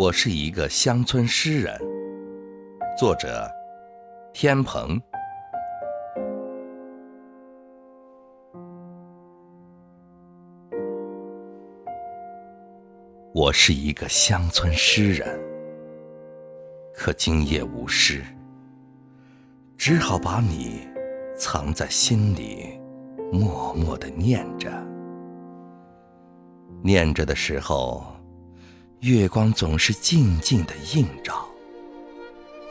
[0.00, 1.78] 我是一个乡村诗人。
[2.98, 3.46] 作者：
[4.32, 4.98] 天鹏。
[13.34, 15.38] 我是一个乡村诗人，
[16.94, 18.24] 可今夜无诗，
[19.76, 20.88] 只好把你
[21.36, 22.80] 藏在心里，
[23.30, 24.72] 默默的念着。
[26.82, 28.02] 念着的时候，
[29.00, 31.48] 月光总是静静的映照。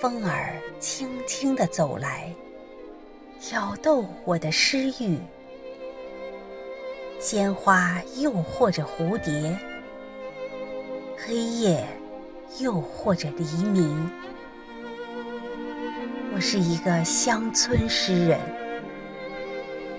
[0.00, 2.34] 风儿轻轻的走来，
[3.40, 5.16] 挑逗我的诗欲。
[7.20, 9.56] 鲜花诱惑着蝴蝶。
[11.16, 11.86] 黑夜
[12.58, 14.10] 诱惑着黎明，
[16.34, 18.40] 我是一个乡村诗人，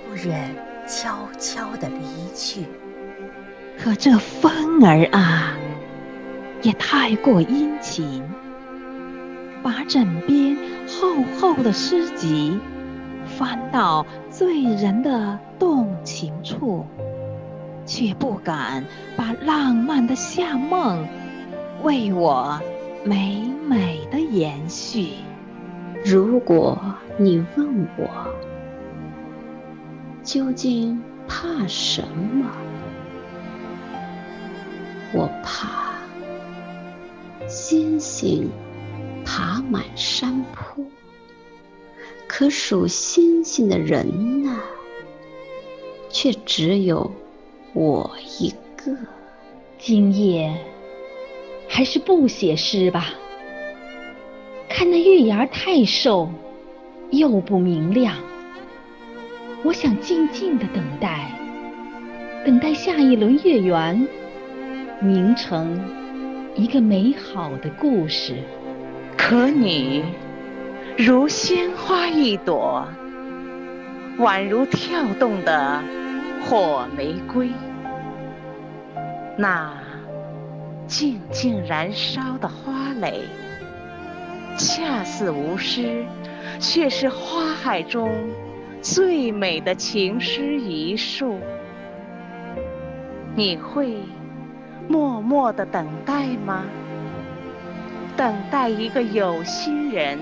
[0.06, 0.54] 不忍
[0.90, 2.66] 悄悄的离去。
[3.80, 5.58] 可这风儿啊，
[6.62, 8.24] 也太过殷勤，
[9.64, 12.60] 把枕边厚厚的诗集
[13.26, 16.86] 翻到醉人的动情处。
[17.90, 18.84] 却不敢
[19.16, 21.08] 把浪漫的夏梦
[21.84, 22.60] 为我
[23.06, 25.12] 美美的延续。
[26.04, 26.78] 如果
[27.18, 28.10] 你问我
[30.22, 32.46] 究竟怕什么，
[35.14, 35.87] 我怕
[37.48, 38.50] 星星
[39.24, 40.84] 爬满山坡，
[42.28, 44.60] 可数星星的人呢，
[46.10, 47.10] 却只有。
[47.74, 48.98] 我一个，
[49.78, 50.58] 今夜
[51.70, 53.14] 还是不写诗吧。
[54.68, 56.30] 看那月牙太瘦，
[57.12, 58.16] 又不明亮。
[59.64, 61.32] 我想静静的等待，
[62.46, 64.08] 等待下一轮月圆，
[65.00, 65.80] 明成
[66.58, 68.34] 一个美好的故事。
[69.16, 70.04] 可你
[70.98, 72.88] 如鲜花一朵，
[74.18, 75.84] 宛如跳动的
[76.44, 77.52] 火玫瑰。
[79.38, 79.72] 那
[80.88, 83.22] 静静燃烧的花蕾，
[84.58, 86.04] 恰似无诗，
[86.60, 88.12] 却是花海中
[88.82, 91.40] 最美的情诗一束。
[93.36, 93.98] 你会
[94.88, 96.66] 默默的等待吗？
[98.16, 100.18] 等待一个有心人，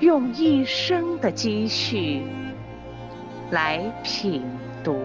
[0.00, 2.22] 用一生的积蓄
[3.50, 4.42] 来品
[4.82, 5.00] 读。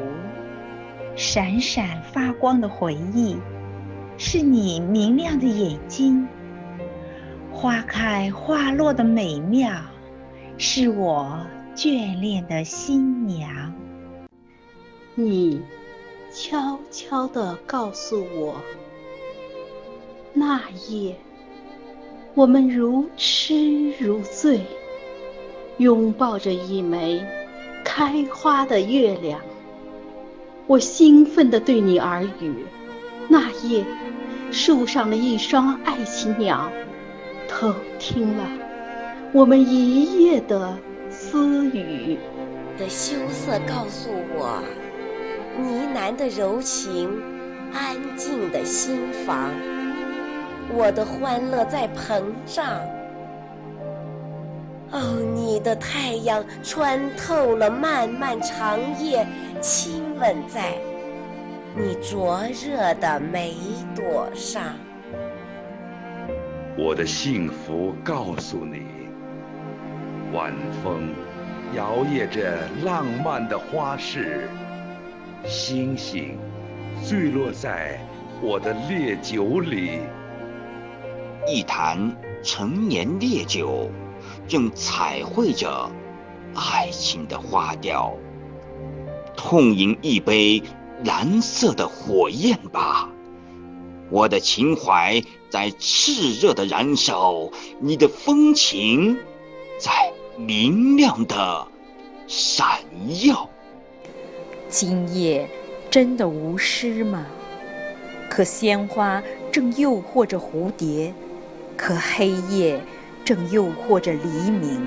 [1.16, 3.38] 闪闪发光的回忆，
[4.18, 6.28] 是你明亮的眼睛；
[7.52, 9.72] 花开花落的美妙，
[10.58, 11.40] 是我
[11.76, 13.74] 眷恋的新娘。
[15.14, 15.62] 你
[16.38, 18.56] 悄悄地告诉我，
[20.34, 21.16] 那夜
[22.34, 24.60] 我们如痴如醉，
[25.78, 27.26] 拥抱着一枚
[27.86, 29.40] 开花的月亮。
[30.68, 32.66] 我兴奋地对你耳语，
[33.30, 33.86] 那夜，
[34.52, 36.70] 树上的一双爱情鸟，
[37.48, 38.44] 偷听了
[39.32, 40.78] 我们一夜的
[41.10, 42.18] 私语。
[42.78, 44.62] 的羞涩告诉我，
[45.58, 47.10] 呢喃的柔情，
[47.74, 49.52] 安静的心房，
[50.74, 52.66] 我的欢乐在膨胀。
[54.92, 59.26] 哦，你的太阳穿透了漫漫长夜，
[59.62, 60.74] 亲吻在
[61.76, 63.54] 你灼热的眉
[63.96, 64.64] 朵上。
[66.78, 68.86] 我的幸福告诉你，
[70.34, 71.14] 晚风
[71.74, 74.50] 摇曳着浪漫的花事，
[75.48, 76.38] 星星
[77.08, 78.00] 坠落在
[78.42, 80.00] 我的烈酒里，
[81.48, 83.90] 一坛陈年烈酒。
[84.48, 85.90] 正彩绘着
[86.56, 88.14] 爱情的花雕，
[89.36, 90.64] 痛饮一杯
[91.04, 93.10] 蓝色的火焰吧，
[94.10, 99.18] 我的情怀在炽热的燃烧，你的风情
[99.80, 99.92] 在
[100.38, 101.68] 明亮的
[102.28, 102.80] 闪
[103.26, 103.50] 耀。
[104.78, 105.48] 今夜
[105.90, 107.26] 真的无诗吗？
[108.30, 111.14] 可鲜花正诱惑着蝴蝶，
[111.78, 112.78] 可黑夜。
[113.24, 114.86] 正诱惑着黎明。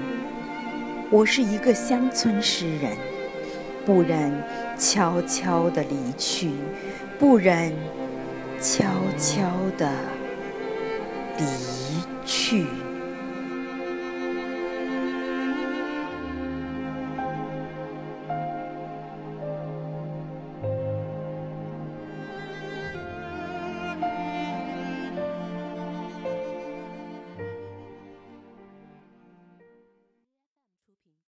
[1.11, 2.93] 我是一个乡村诗人，
[3.87, 4.31] 不忍
[4.79, 6.51] 悄悄地离去，
[7.19, 7.73] 不忍
[8.61, 8.85] 悄
[9.17, 9.91] 悄地
[11.39, 11.45] 离
[12.27, 12.67] 去。